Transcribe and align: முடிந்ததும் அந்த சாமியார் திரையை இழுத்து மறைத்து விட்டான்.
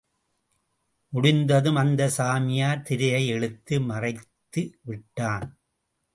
முடிந்ததும் 1.13 1.75
அந்த 1.75 2.09
சாமியார் 2.09 2.81
திரையை 2.81 3.27
இழுத்து 3.27 3.81
மறைத்து 3.81 4.79
விட்டான். 4.81 5.47